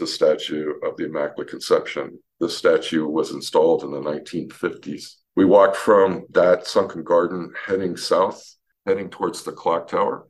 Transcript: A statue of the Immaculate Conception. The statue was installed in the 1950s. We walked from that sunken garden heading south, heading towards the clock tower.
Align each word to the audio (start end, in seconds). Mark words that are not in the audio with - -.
A 0.00 0.06
statue 0.06 0.72
of 0.82 0.96
the 0.96 1.04
Immaculate 1.04 1.50
Conception. 1.50 2.18
The 2.40 2.48
statue 2.48 3.06
was 3.06 3.30
installed 3.30 3.84
in 3.84 3.90
the 3.90 4.00
1950s. 4.00 5.16
We 5.36 5.44
walked 5.44 5.76
from 5.76 6.24
that 6.30 6.66
sunken 6.66 7.04
garden 7.04 7.52
heading 7.66 7.96
south, 7.96 8.42
heading 8.86 9.10
towards 9.10 9.42
the 9.42 9.52
clock 9.52 9.88
tower. 9.88 10.26